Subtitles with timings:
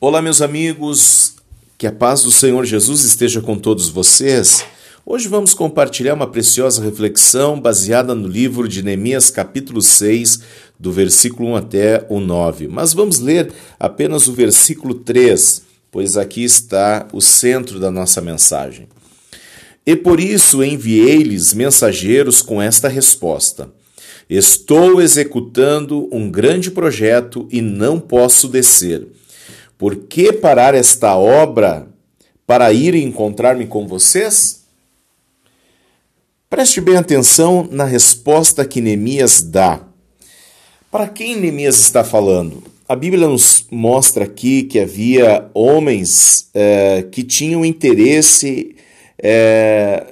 [0.00, 1.36] Olá, meus amigos,
[1.78, 4.62] que a paz do Senhor Jesus esteja com todos vocês.
[5.06, 10.40] Hoje vamos compartilhar uma preciosa reflexão baseada no livro de Neemias, capítulo 6,
[10.78, 12.68] do versículo 1 até o 9.
[12.68, 18.88] Mas vamos ler apenas o versículo 3, pois aqui está o centro da nossa mensagem.
[19.86, 23.70] E por isso enviei-lhes mensageiros com esta resposta:
[24.28, 29.06] Estou executando um grande projeto e não posso descer.
[29.76, 31.88] Por que parar esta obra
[32.46, 34.64] para ir encontrar-me com vocês?
[36.48, 39.80] Preste bem atenção na resposta que Neemias dá.
[40.90, 42.62] Para quem Neemias está falando?
[42.88, 48.76] A Bíblia nos mostra aqui que havia homens é, que tinham interesse
[49.18, 50.04] é,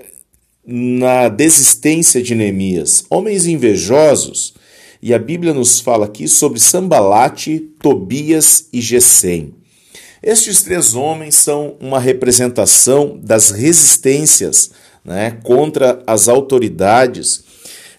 [0.67, 4.55] na desistência de Neemias, homens invejosos,
[5.03, 9.53] e a Bíblia nos fala aqui sobre Sambalate, Tobias e Gesem.
[10.23, 14.71] Estes três homens são uma representação das resistências
[15.05, 17.43] né, contra as autoridades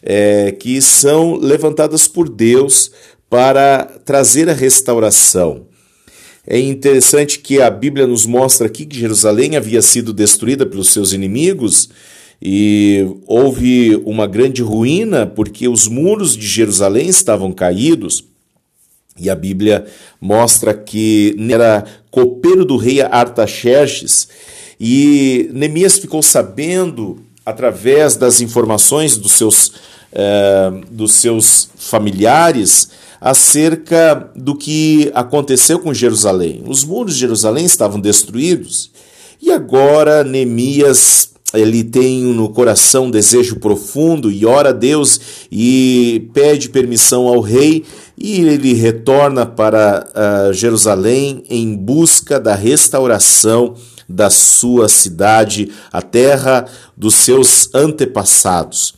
[0.02, 2.92] é, que são levantadas por Deus
[3.30, 5.68] para trazer a restauração.
[6.48, 11.12] É interessante que a Bíblia nos mostra aqui que Jerusalém havia sido destruída pelos seus
[11.12, 11.90] inimigos
[12.46, 18.26] e houve uma grande ruína porque os muros de Jerusalém estavam caídos.
[19.18, 19.86] E a Bíblia
[20.20, 24.28] mostra que era copeiro do rei Artaxerxes
[24.78, 29.72] e Neemias ficou sabendo através das informações dos seus,
[30.12, 32.90] eh, dos seus familiares
[33.22, 36.62] acerca do que aconteceu com Jerusalém.
[36.68, 38.92] Os muros de Jerusalém estavam destruídos
[39.42, 45.20] e agora Neemias ele tem no coração um desejo profundo e ora a Deus
[45.52, 47.84] e pede permissão ao rei
[48.18, 50.08] e ele retorna para
[50.50, 53.76] uh, Jerusalém em busca da restauração
[54.08, 56.66] da sua cidade, a terra
[56.96, 58.94] dos seus antepassados.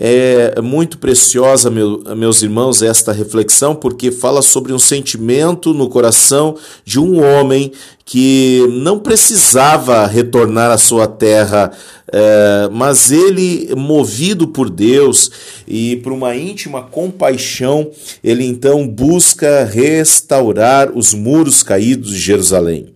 [0.00, 6.56] É muito preciosa, meu, meus irmãos, esta reflexão, porque fala sobre um sentimento no coração
[6.84, 7.72] de um homem
[8.04, 11.72] que não precisava retornar à sua terra,
[12.12, 15.32] é, mas ele, movido por Deus
[15.66, 17.90] e por uma íntima compaixão,
[18.22, 22.94] ele então busca restaurar os muros caídos de Jerusalém.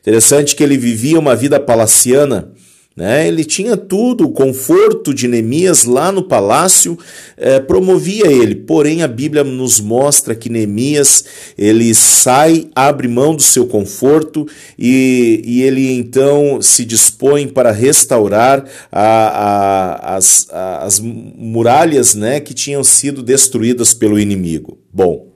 [0.00, 2.50] Interessante que ele vivia uma vida palaciana
[2.96, 3.26] né?
[3.26, 6.98] Ele tinha tudo, o conforto de Neemias lá no palácio
[7.36, 8.54] eh, promovia ele.
[8.54, 11.24] Porém, a Bíblia nos mostra que Neemias
[11.56, 14.46] ele sai, abre mão do seu conforto
[14.78, 22.52] e, e ele então se dispõe para restaurar a, a, as, as muralhas né, que
[22.52, 24.78] tinham sido destruídas pelo inimigo.
[24.92, 25.31] Bom,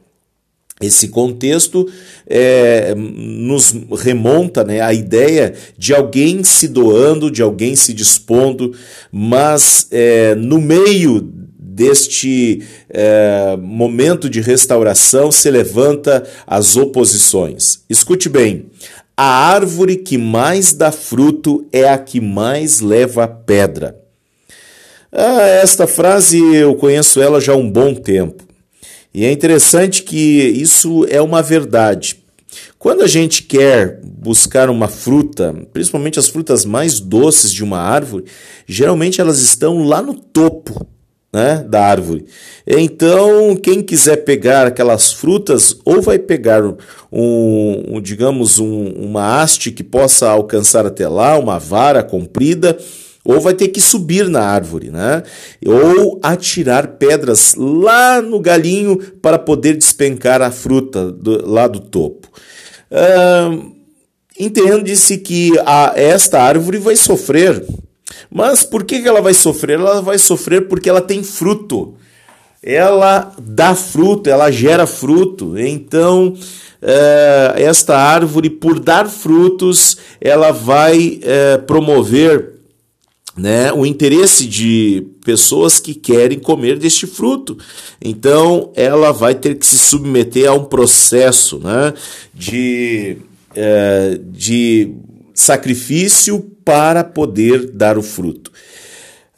[0.80, 1.88] esse contexto
[2.26, 8.74] é, nos remonta né, à ideia de alguém se doando, de alguém se dispondo,
[9.10, 17.80] mas é, no meio deste é, momento de restauração se levanta as oposições.
[17.88, 18.66] Escute bem:
[19.16, 23.96] a árvore que mais dá fruto é a que mais leva pedra.
[25.10, 28.45] Ah, esta frase eu conheço ela já há um bom tempo.
[29.16, 32.22] E é interessante que isso é uma verdade.
[32.78, 38.26] Quando a gente quer buscar uma fruta, principalmente as frutas mais doces de uma árvore,
[38.66, 40.86] geralmente elas estão lá no topo
[41.32, 42.26] né, da árvore.
[42.66, 46.76] Então, quem quiser pegar aquelas frutas, ou vai pegar um,
[47.88, 52.76] um digamos, um, uma haste que possa alcançar até lá, uma vara comprida,
[53.26, 55.22] ou vai ter que subir na árvore, né?
[55.66, 62.28] Ou atirar pedras lá no galinho para poder despencar a fruta do, lá do topo.
[62.90, 63.76] Uh,
[64.38, 67.64] Entende-se que a, esta árvore vai sofrer.
[68.30, 69.78] Mas por que, ela vai sofrer?
[69.78, 71.94] Ela vai sofrer porque ela tem fruto.
[72.62, 75.58] Ela dá fruto, ela gera fruto.
[75.58, 82.55] Então, uh, esta árvore, por dar frutos, ela vai uh, promover
[83.36, 87.58] né, o interesse de pessoas que querem comer deste fruto.
[88.00, 91.92] Então, ela vai ter que se submeter a um processo né,
[92.32, 93.18] de,
[93.54, 94.94] é, de
[95.34, 98.50] sacrifício para poder dar o fruto.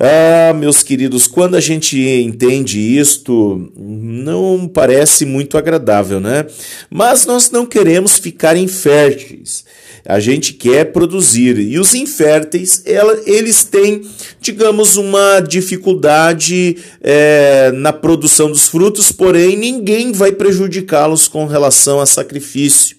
[0.00, 6.46] Ah, meus queridos, quando a gente entende isto, não parece muito agradável, né?
[6.88, 9.64] Mas nós não queremos ficar inférteis.
[10.04, 11.58] A gente quer produzir.
[11.58, 12.82] E os inférteis,
[13.26, 14.02] eles têm,
[14.40, 22.06] digamos, uma dificuldade é, na produção dos frutos, porém ninguém vai prejudicá-los com relação a
[22.06, 22.98] sacrifício.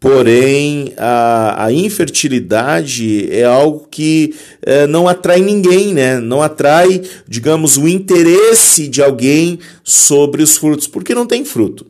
[0.00, 6.18] Porém, a, a infertilidade é algo que é, não atrai ninguém, né?
[6.18, 11.89] Não atrai, digamos, o interesse de alguém sobre os frutos, porque não tem fruto.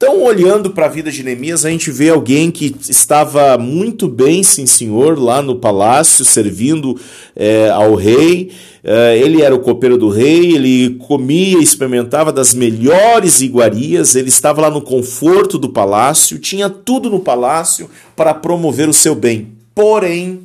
[0.00, 4.44] Então, olhando para a vida de Neemias, a gente vê alguém que estava muito bem,
[4.44, 6.96] sim senhor, lá no palácio, servindo
[7.34, 8.52] é, ao rei.
[8.84, 14.60] É, ele era o copeiro do rei, ele comia experimentava das melhores iguarias, ele estava
[14.60, 19.48] lá no conforto do palácio, tinha tudo no palácio para promover o seu bem.
[19.74, 20.42] Porém,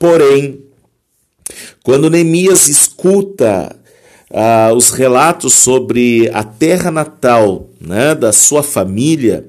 [0.00, 0.58] porém,
[1.84, 3.76] quando Neemias escuta
[4.32, 9.48] ah, os relatos sobre a terra natal né, da sua família,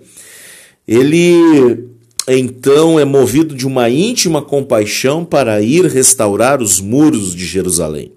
[0.88, 1.88] ele
[2.28, 8.12] então é movido de uma íntima compaixão para ir restaurar os muros de Jerusalém.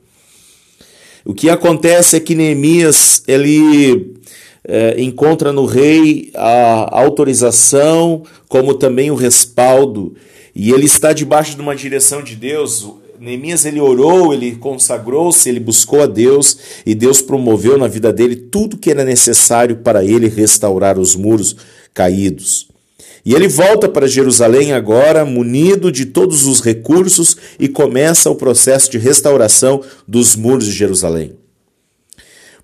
[1.25, 4.15] O que acontece é que Neemias ele
[4.65, 10.15] é, encontra no rei a autorização, como também o respaldo,
[10.55, 12.87] e ele está debaixo de uma direção de Deus.
[13.21, 16.57] Neemias ele orou, ele consagrou-se, ele buscou a Deus
[16.87, 21.57] e Deus promoveu na vida dele tudo que era necessário para ele restaurar os muros
[21.93, 22.69] caídos.
[23.25, 28.91] E ele volta para Jerusalém agora, munido de todos os recursos, e começa o processo
[28.91, 31.37] de restauração dos muros de Jerusalém.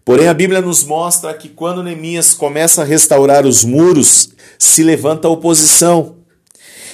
[0.04, 5.28] Porém, a Bíblia nos mostra que quando Neemias começa a restaurar os muros, se levanta
[5.28, 6.16] a oposição.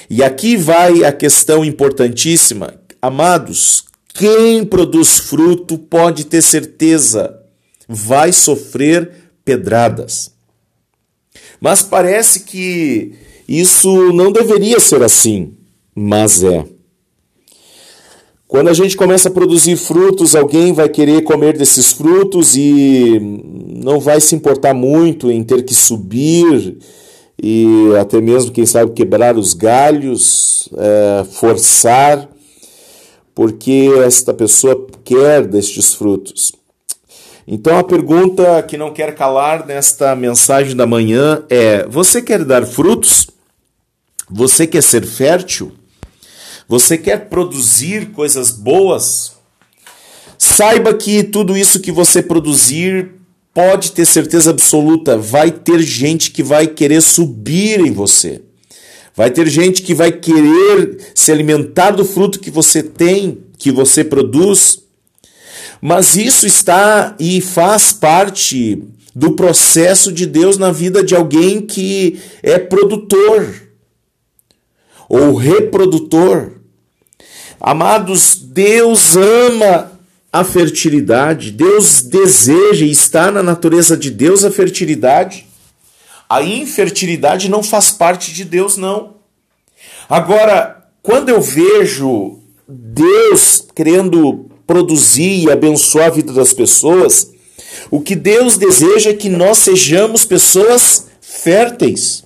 [0.09, 7.35] E aqui vai a questão importantíssima Amados, quem produz fruto pode ter certeza,
[7.87, 9.11] vai sofrer
[9.43, 10.31] pedradas.
[11.59, 13.13] Mas parece que
[13.47, 15.53] isso não deveria ser assim,
[15.95, 16.65] mas é.
[18.47, 23.17] Quando a gente começa a produzir frutos, alguém vai querer comer desses frutos e
[23.83, 26.77] não vai se importar muito em ter que subir
[27.41, 32.29] e até mesmo, quem sabe, quebrar os galhos, é, forçar
[33.33, 36.51] porque esta pessoa quer destes frutos.
[37.47, 42.65] Então a pergunta que não quer calar nesta mensagem da manhã é: você quer dar
[42.65, 43.27] frutos?
[44.29, 45.71] Você quer ser fértil?
[46.67, 49.33] Você quer produzir coisas boas?
[50.37, 53.11] Saiba que tudo isso que você produzir,
[53.53, 58.41] pode ter certeza absoluta, vai ter gente que vai querer subir em você.
[59.15, 64.03] Vai ter gente que vai querer se alimentar do fruto que você tem, que você
[64.03, 64.83] produz.
[65.81, 72.19] Mas isso está e faz parte do processo de Deus na vida de alguém que
[72.41, 73.53] é produtor
[75.09, 76.53] ou reprodutor.
[77.59, 79.91] Amados, Deus ama
[80.31, 85.50] a fertilidade, Deus deseja e está na natureza de Deus a fertilidade.
[86.31, 89.15] A infertilidade não faz parte de Deus, não.
[90.07, 97.33] Agora, quando eu vejo Deus querendo produzir e abençoar a vida das pessoas,
[97.89, 102.23] o que Deus deseja é que nós sejamos pessoas férteis,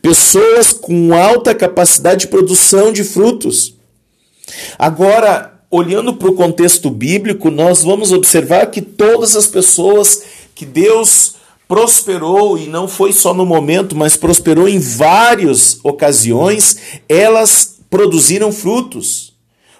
[0.00, 3.74] pessoas com alta capacidade de produção de frutos.
[4.78, 10.22] Agora, olhando para o contexto bíblico, nós vamos observar que todas as pessoas
[10.54, 11.34] que Deus
[11.68, 16.76] prosperou e não foi só no momento, mas prosperou em várias ocasiões,
[17.08, 19.32] elas produziram frutos.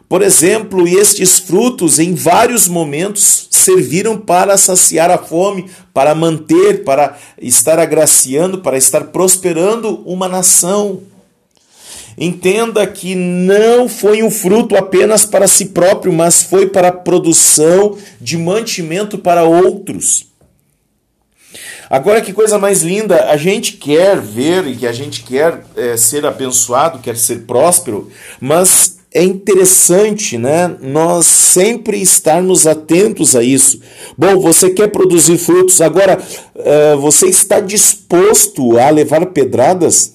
[0.09, 7.17] Por exemplo, estes frutos em vários momentos serviram para saciar a fome, para manter, para
[7.41, 11.01] estar agraciando, para estar prosperando uma nação.
[12.17, 17.97] Entenda que não foi um fruto apenas para si próprio, mas foi para a produção
[18.21, 20.34] de mantimento para outros.
[21.89, 25.97] Agora, que coisa mais linda, a gente quer ver e que a gente quer é,
[25.97, 30.75] ser abençoado, quer ser próspero, mas é interessante, né?
[30.81, 33.81] Nós sempre estarmos atentos a isso.
[34.19, 36.21] Bom, você quer produzir frutos, agora
[36.57, 40.15] é, você está disposto a levar pedradas?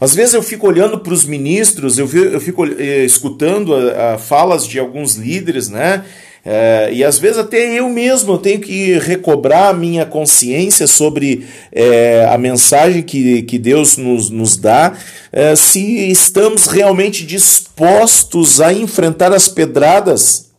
[0.00, 4.66] Às vezes eu fico olhando para os ministros, eu, fico é, escutando a, a falas
[4.66, 6.04] de alguns líderes, né?
[6.46, 12.28] É, e às vezes até eu mesmo tenho que recobrar a minha consciência sobre é,
[12.30, 14.94] a mensagem que, que Deus nos, nos dá,
[15.32, 20.50] é, se estamos realmente dispostos a enfrentar as pedradas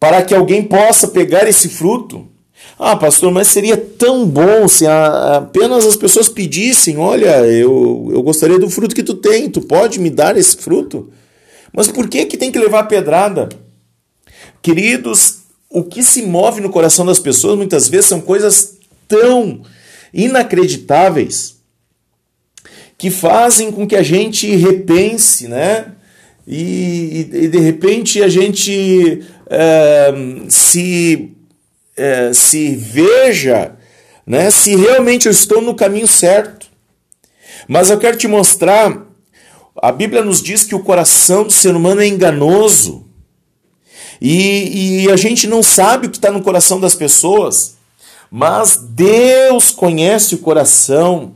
[0.00, 2.26] para que alguém possa pegar esse fruto.
[2.76, 8.58] Ah, pastor, mas seria tão bom se apenas as pessoas pedissem: olha, eu, eu gostaria
[8.58, 11.10] do fruto que tu tem, tu pode me dar esse fruto?
[11.72, 13.48] Mas por que, que tem que levar pedrada?
[14.62, 18.78] Queridos, o que se move no coração das pessoas muitas vezes são coisas
[19.08, 19.62] tão
[20.14, 21.56] inacreditáveis
[22.96, 25.92] que fazem com que a gente repense, né?
[26.46, 30.14] E, e de repente a gente é,
[30.48, 31.32] se,
[31.96, 33.76] é, se veja
[34.26, 36.66] né, se realmente eu estou no caminho certo.
[37.68, 39.06] Mas eu quero te mostrar,
[39.80, 43.06] a Bíblia nos diz que o coração do ser humano é enganoso.
[44.24, 47.74] E, e a gente não sabe o que está no coração das pessoas,
[48.30, 51.34] mas Deus conhece o coração.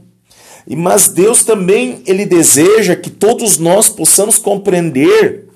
[0.69, 5.49] Mas Deus também ele deseja que todos nós possamos compreender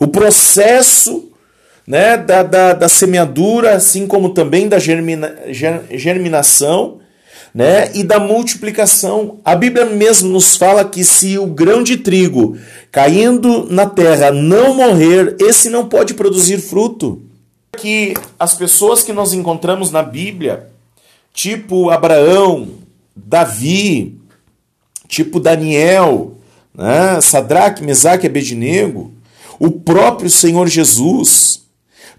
[0.00, 1.30] o processo
[1.86, 5.38] né, da, da, da semeadura, assim como também da germina,
[5.90, 7.00] germinação
[7.56, 9.38] né, e da multiplicação.
[9.42, 12.58] A Bíblia mesmo nos fala que se o grão de trigo
[12.92, 17.22] caindo na terra não morrer, esse não pode produzir fruto.
[17.78, 20.68] Que as pessoas que nós encontramos na Bíblia,
[21.32, 22.68] tipo Abraão,
[23.16, 24.18] Davi,
[25.08, 26.36] tipo Daniel,
[26.74, 29.14] né, Sadraque, Mesaque e Abednego,
[29.58, 31.62] o próprio Senhor Jesus,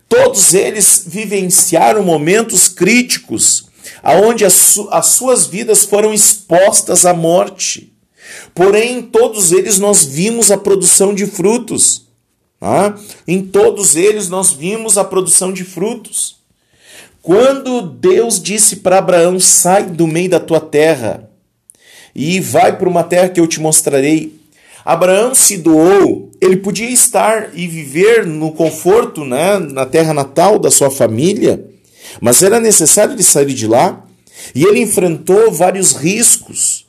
[0.10, 3.67] todos eles vivenciaram momentos críticos
[4.01, 7.94] aonde as, su as suas vidas foram expostas à morte.
[8.53, 12.08] Porém, em todos eles nós vimos a produção de frutos.
[12.60, 12.96] Tá?
[13.27, 16.38] Em todos eles nós vimos a produção de frutos.
[17.22, 21.29] Quando Deus disse para Abraão: sai do meio da tua terra
[22.15, 24.36] e vai para uma terra que eu te mostrarei.
[24.84, 30.72] Abraão se doou, ele podia estar e viver no conforto, né, na terra natal da
[30.72, 31.63] sua família,
[32.22, 34.04] mas era necessário ele sair de lá
[34.54, 36.86] e ele enfrentou vários riscos.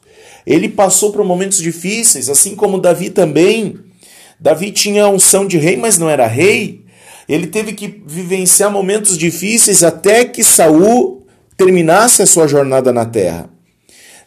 [0.47, 3.79] Ele passou por momentos difíceis, assim como Davi também.
[4.41, 6.85] Davi tinha a unção de rei, mas não era rei.
[7.29, 13.51] Ele teve que vivenciar momentos difíceis até que Saul terminasse a sua jornada na terra.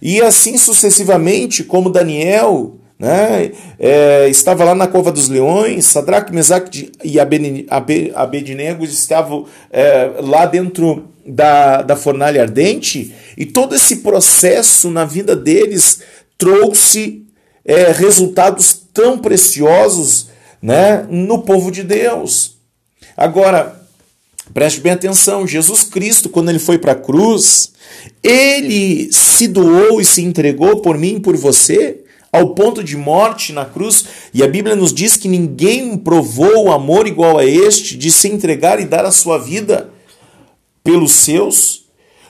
[0.01, 3.51] E assim sucessivamente, como Daniel né?
[3.79, 11.09] É, estava lá na cova dos leões, Sadraque, Mesaque e Abednego estavam é, lá dentro
[11.25, 16.01] da, da fornalha ardente, e todo esse processo na vida deles
[16.37, 17.23] trouxe
[17.65, 20.27] é, resultados tão preciosos
[20.61, 22.57] né, no povo de Deus.
[23.17, 23.81] Agora,
[24.53, 27.71] preste bem atenção: Jesus Cristo, quando ele foi para a cruz,
[28.21, 32.00] ele se doou e se entregou por mim e por você
[32.31, 36.71] ao ponto de morte na cruz, e a Bíblia nos diz que ninguém provou o
[36.71, 39.89] amor igual a este, de se entregar e dar a sua vida
[40.83, 41.85] pelos seus.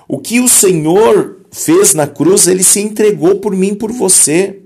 [0.07, 4.59] O que o Senhor fez na cruz, ele se entregou por mim, por você.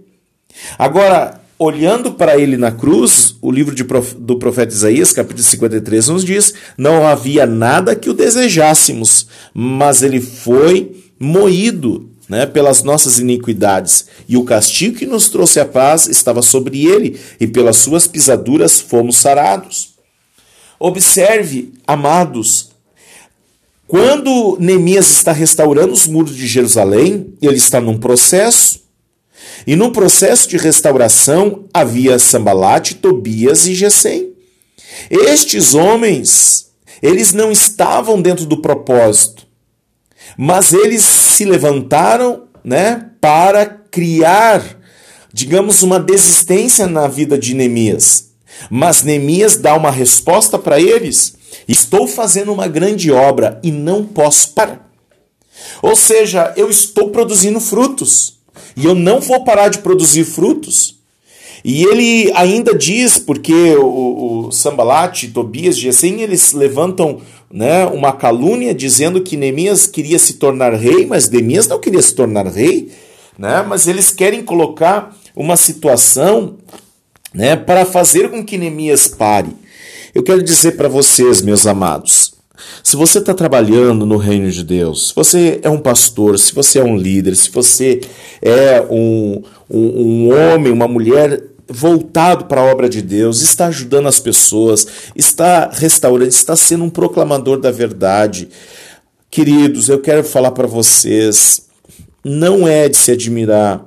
[0.77, 6.23] Agora, olhando para ele na cruz, o livro prof, do profeta Isaías, capítulo 53, nos
[6.23, 14.07] diz: Não havia nada que o desejássemos, mas ele foi moído né, pelas nossas iniquidades,
[14.27, 18.79] e o castigo que nos trouxe a paz estava sobre ele, e pelas suas pisaduras
[18.79, 19.95] fomos sarados.
[20.79, 22.71] Observe, amados,
[23.87, 28.83] quando Neemias está restaurando os muros de Jerusalém, ele está num processo.
[29.67, 34.33] E no processo de restauração havia Sambalate, Tobias e Gesem.
[35.09, 39.44] Estes homens, eles não estavam dentro do propósito
[40.37, 44.63] mas eles se levantaram, né, para criar,
[45.31, 48.31] digamos, uma desistência na vida de Neemias.
[48.69, 51.35] Mas Neemias dá uma resposta para eles:
[51.67, 54.89] estou fazendo uma grande obra e não posso parar.
[55.81, 58.39] Ou seja, eu estou produzindo frutos
[58.75, 60.95] e eu não vou parar de produzir frutos.
[61.63, 67.21] E ele ainda diz, porque o, o Sambalat, Tobias, Gesem, eles levantam
[67.51, 72.13] né, uma calúnia dizendo que Neemias queria se tornar rei, mas Neemias não queria se
[72.13, 72.91] tornar rei,
[73.37, 76.57] né, mas eles querem colocar uma situação
[77.33, 79.49] né, para fazer com que Neemias pare.
[80.13, 82.33] Eu quero dizer para vocês, meus amados,
[82.81, 86.79] se você está trabalhando no reino de Deus, se você é um pastor, se você
[86.79, 87.99] é um líder, se você
[88.41, 94.07] é um, um, um homem, uma mulher voltado para a obra de Deus, está ajudando
[94.07, 98.49] as pessoas, está restaurando, está sendo um proclamador da verdade.
[99.29, 101.67] Queridos, eu quero falar para vocês,
[102.23, 103.85] não é de se admirar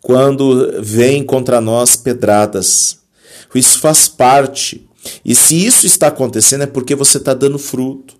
[0.00, 2.98] quando vem contra nós pedradas.
[3.54, 4.88] Isso faz parte.
[5.24, 8.14] E se isso está acontecendo é porque você está dando fruto.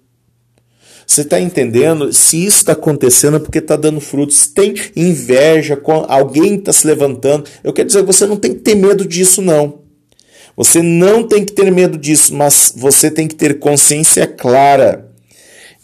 [1.07, 2.13] Você está entendendo?
[2.13, 4.49] Se isso está acontecendo é porque está dando frutos.
[4.49, 7.49] Tem inveja, alguém está se levantando.
[7.63, 9.87] Eu quero dizer, você não tem que ter medo disso, não.
[10.57, 15.09] Você não tem que ter medo disso, mas você tem que ter consciência clara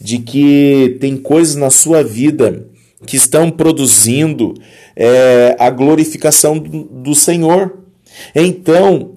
[0.01, 2.67] de que tem coisas na sua vida
[3.05, 4.53] que estão produzindo
[4.95, 7.79] é, a glorificação do, do Senhor.
[8.35, 9.11] Então,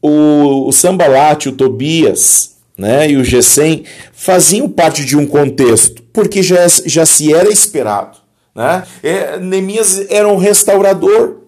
[0.00, 6.66] o, o o Tobias né, e o Gesem faziam parte de um contexto, porque já,
[6.84, 8.18] já se era esperado.
[8.54, 8.84] Né?
[9.02, 11.38] É, Neemias era um restaurador.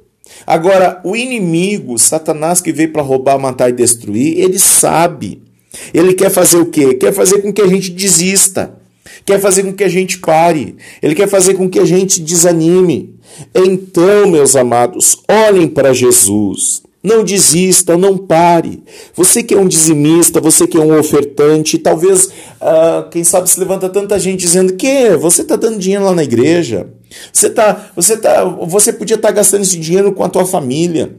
[0.47, 5.43] Agora, o inimigo, Satanás que veio para roubar, matar e destruir, ele sabe.
[5.93, 6.95] Ele quer fazer o quê?
[6.95, 8.75] Quer fazer com que a gente desista.
[9.25, 10.77] Quer fazer com que a gente pare.
[11.03, 13.15] Ele quer fazer com que a gente desanime.
[13.55, 16.83] Então, meus amados, olhem para Jesus.
[17.07, 18.83] Não desista, não pare.
[19.15, 23.61] Você que é um dizimista, você que é um ofertante, talvez, uh, quem sabe, se
[23.61, 26.89] levanta tanta gente dizendo que você está dando dinheiro lá na igreja.
[27.33, 31.17] Você, tá, você, tá, você podia estar tá gastando esse dinheiro com a tua família.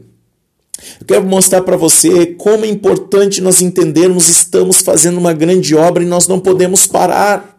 [1.00, 6.02] Eu quero mostrar para você como é importante nós entendermos estamos fazendo uma grande obra
[6.02, 7.58] e nós não podemos parar.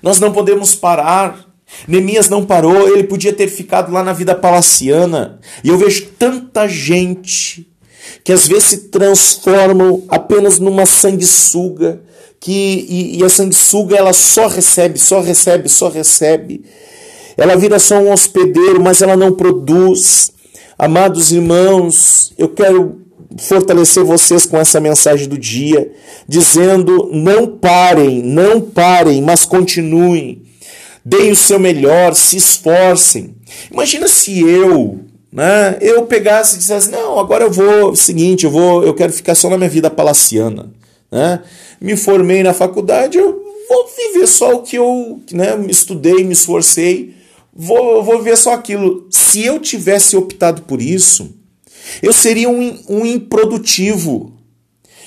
[0.00, 1.44] Nós não podemos parar.
[1.86, 5.38] Neemias não parou, ele podia ter ficado lá na vida palaciana.
[5.62, 7.68] E eu vejo tanta gente
[8.22, 12.00] que às vezes se transformam apenas numa sanguessuga,
[12.40, 16.64] que e, e a sanguessuga ela só recebe, só recebe, só recebe.
[17.36, 20.32] Ela vira só um hospedeiro, mas ela não produz.
[20.78, 23.00] Amados irmãos, eu quero
[23.38, 25.92] fortalecer vocês com essa mensagem do dia,
[26.28, 30.46] dizendo: não parem, não parem, mas continuem
[31.06, 33.36] deem o seu melhor, se esforcem.
[33.70, 34.98] Imagina se eu,
[35.32, 39.36] né, eu pegasse e dissesse, não, agora eu vou, seguinte, eu vou, eu quero ficar
[39.36, 40.68] só na minha vida palaciana,
[41.08, 41.44] né?
[41.80, 47.14] Me formei na faculdade, eu vou viver só o que eu, né, estudei, me esforcei,
[47.54, 49.06] vou, vou viver só aquilo.
[49.08, 51.36] Se eu tivesse optado por isso,
[52.02, 54.32] eu seria um, um improdutivo,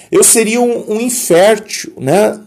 [0.10, 2.40] eu seria um, um infértil, né?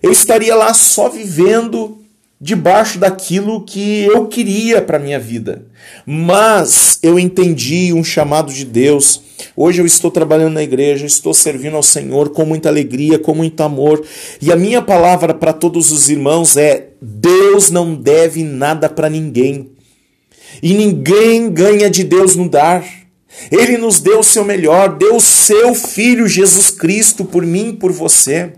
[0.00, 1.99] Eu estaria lá só vivendo
[2.40, 5.66] debaixo daquilo que eu queria para minha vida.
[6.06, 9.20] Mas eu entendi um chamado de Deus.
[9.54, 13.62] Hoje eu estou trabalhando na igreja, estou servindo ao Senhor com muita alegria, com muito
[13.62, 14.02] amor.
[14.40, 19.72] E a minha palavra para todos os irmãos é: Deus não deve nada para ninguém.
[20.62, 22.84] E ninguém ganha de Deus no dar.
[23.50, 27.76] Ele nos deu o seu melhor, deu o seu filho Jesus Cristo por mim e
[27.76, 28.52] por você.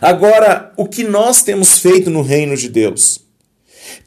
[0.00, 3.25] Agora, o que nós temos feito no reino de Deus?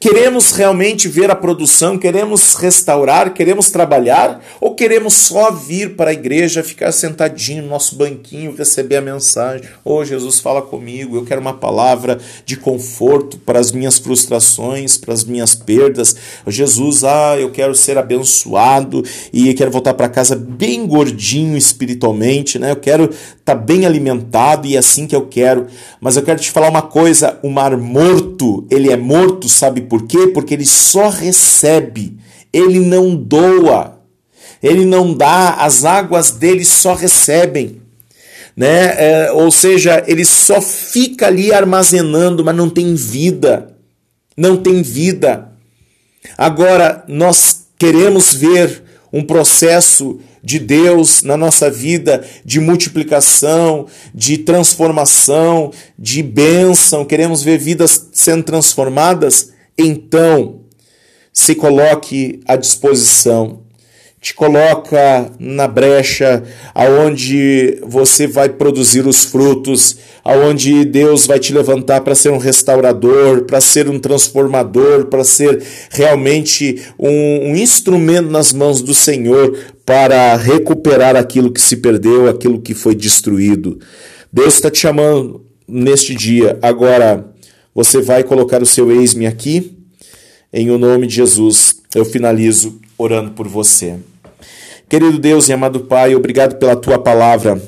[0.00, 1.98] Queremos realmente ver a produção?
[1.98, 3.34] Queremos restaurar?
[3.34, 4.42] Queremos trabalhar?
[4.60, 9.68] Ou queremos só vir para a igreja, ficar sentadinho no nosso banquinho, receber a mensagem?
[9.84, 15.12] Oh, Jesus, fala comigo, eu quero uma palavra de conforto para as minhas frustrações, para
[15.12, 16.16] as minhas perdas.
[16.46, 22.58] Oh, Jesus, ah, eu quero ser abençoado e quero voltar para casa bem gordinho espiritualmente,
[22.58, 22.70] né?
[22.70, 25.66] Eu quero estar tá bem alimentado e é assim que eu quero.
[26.00, 30.06] Mas eu quero te falar uma coisa: o mar morto, ele é morto, sabe por
[30.06, 30.28] quê?
[30.28, 32.16] Porque ele só recebe,
[32.52, 34.00] ele não doa,
[34.62, 37.80] ele não dá, as águas dele só recebem.
[38.56, 38.94] Né?
[38.96, 43.76] É, ou seja, ele só fica ali armazenando, mas não tem vida.
[44.36, 45.52] Não tem vida.
[46.36, 55.72] Agora, nós queremos ver um processo de Deus na nossa vida, de multiplicação, de transformação,
[55.98, 60.60] de bênção, queremos ver vidas sendo transformadas, então
[61.32, 63.60] se coloque à disposição
[64.20, 66.42] te coloca na brecha
[66.74, 73.44] aonde você vai produzir os frutos, aonde Deus vai te levantar para ser um restaurador,
[73.44, 79.56] para ser um transformador, para ser realmente um, um, instrumento nas mãos do Senhor
[79.86, 83.78] para recuperar aquilo que se perdeu, aquilo que foi destruído.
[84.30, 86.58] Deus está te chamando neste dia.
[86.60, 87.29] Agora,
[87.74, 89.76] você vai colocar o seu ex-me aqui.
[90.52, 93.96] Em o nome de Jesus, eu finalizo orando por você.
[94.88, 97.62] Querido Deus e amado Pai, obrigado pela tua palavra.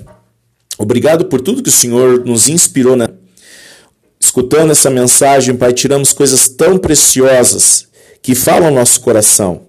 [0.77, 3.09] Obrigado por tudo que o Senhor nos inspirou na
[4.19, 7.89] escutando essa mensagem, Pai, tiramos coisas tão preciosas
[8.23, 9.63] que falam ao nosso coração.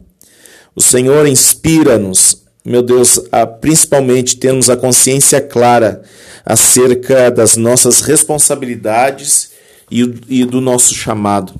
[0.76, 6.04] O Senhor inspira-nos, meu Deus, a principalmente termos a consciência clara
[6.46, 9.53] acerca das nossas responsabilidades
[10.02, 11.54] e, e do nosso chamado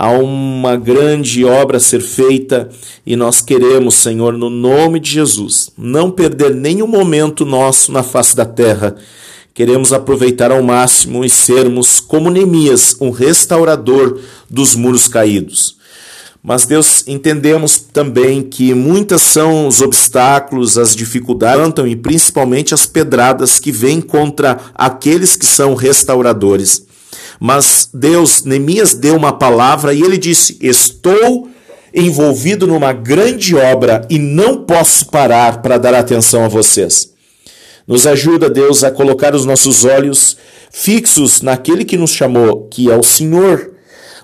[0.00, 2.70] há uma grande obra a ser feita
[3.04, 8.36] e nós queremos, Senhor, no nome de Jesus, não perder nenhum momento nosso na face
[8.36, 8.94] da terra.
[9.52, 15.76] Queremos aproveitar ao máximo e sermos, como Neemias, um restaurador dos muros caídos.
[16.40, 23.58] Mas, Deus, entendemos também que muitas são os obstáculos, as dificuldades, e principalmente as pedradas
[23.58, 26.86] que vêm contra aqueles que são restauradores.
[27.40, 31.48] Mas Deus, Neemias deu uma palavra e ele disse: Estou
[31.94, 37.12] envolvido numa grande obra e não posso parar para dar atenção a vocês.
[37.86, 40.36] Nos ajuda, Deus, a colocar os nossos olhos
[40.70, 43.72] fixos naquele que nos chamou, que é o Senhor.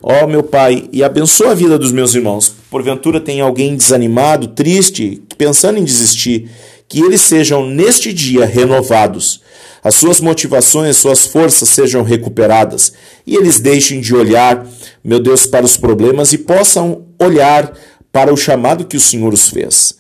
[0.03, 2.55] Ó oh, meu Pai, e abençoa a vida dos meus irmãos.
[2.70, 6.50] Porventura tem alguém desanimado, triste, pensando em desistir,
[6.87, 9.40] que eles sejam neste dia renovados
[9.85, 12.94] as suas motivações, suas forças sejam recuperadas
[13.27, 14.66] e eles deixem de olhar,
[15.05, 17.70] meu Deus, para os problemas e possam olhar
[18.11, 19.97] para o chamado que o Senhor os fez.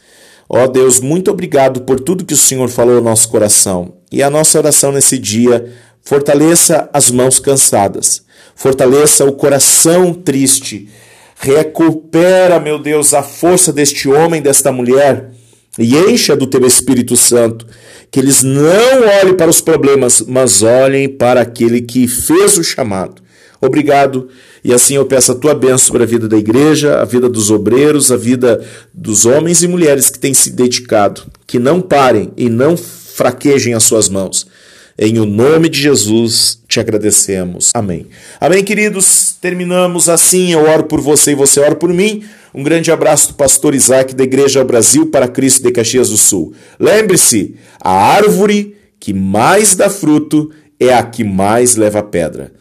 [0.48, 3.96] Ó oh Deus, muito obrigado por tudo que o Senhor falou ao nosso coração.
[4.10, 5.70] E a nossa oração nesse dia,
[6.02, 8.22] fortaleça as mãos cansadas,
[8.54, 10.88] fortaleça o coração triste,
[11.36, 15.30] recupera, meu Deus, a força deste homem, desta mulher
[15.78, 17.66] e encha do teu Espírito Santo
[18.14, 23.20] que eles não olhem para os problemas, mas olhem para aquele que fez o chamado.
[23.60, 24.28] Obrigado.
[24.62, 27.50] E assim eu peço a tua bênção para a vida da igreja, a vida dos
[27.50, 31.22] obreiros, a vida dos homens e mulheres que têm se dedicado.
[31.44, 34.46] Que não parem e não fraquejem as suas mãos.
[34.96, 37.72] Em o nome de Jesus te agradecemos.
[37.74, 38.06] Amém.
[38.40, 39.36] Amém, queridos.
[39.40, 40.52] Terminamos assim.
[40.52, 42.22] Eu oro por você e você ora por mim.
[42.54, 46.54] Um grande abraço do pastor Isaac da Igreja Brasil para Cristo de Caxias do Sul.
[46.78, 52.52] Lembre-se, a árvore que mais dá fruto é a que mais leva pedra.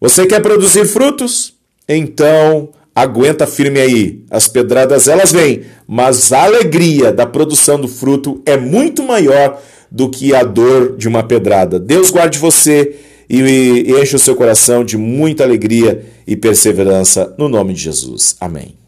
[0.00, 1.54] Você quer produzir frutos?
[1.88, 4.24] Então, aguenta firme aí.
[4.30, 9.60] As pedradas elas vêm, mas a alegria da produção do fruto é muito maior
[9.92, 11.78] do que a dor de uma pedrada.
[11.78, 12.96] Deus guarde você
[13.28, 18.34] e enche o seu coração de muita alegria e perseverança no nome de Jesus.
[18.40, 18.81] Amém.